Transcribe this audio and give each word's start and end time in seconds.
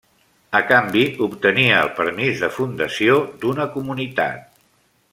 A 0.59 0.61
canvi, 0.71 1.03
obtenia 1.25 1.75
el 1.83 1.91
permís 2.01 2.41
de 2.47 2.51
fundació 2.57 3.21
d'una 3.45 3.69
comunitat. 3.79 4.53